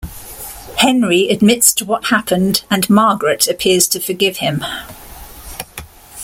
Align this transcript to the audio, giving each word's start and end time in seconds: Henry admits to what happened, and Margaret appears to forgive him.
Henry 0.77 1.29
admits 1.29 1.71
to 1.73 1.85
what 1.85 2.05
happened, 2.05 2.63
and 2.71 2.89
Margaret 2.89 3.47
appears 3.47 3.87
to 3.89 3.99
forgive 3.99 4.37
him. 4.37 4.65